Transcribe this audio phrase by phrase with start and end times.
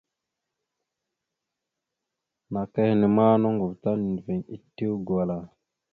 [2.51, 5.37] Naka henne ma noŋgov nendəviŋ etew gwala.